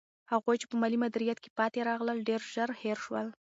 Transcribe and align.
هغوی 0.31 0.55
چې 0.61 0.65
په 0.71 0.75
مالي 0.81 0.97
مدیریت 1.03 1.39
کې 1.41 1.55
پاتې 1.59 1.79
راغلل، 1.89 2.19
ډېر 2.29 2.41
ژر 2.53 2.69
هېر 2.83 2.97
شول. 3.05 3.27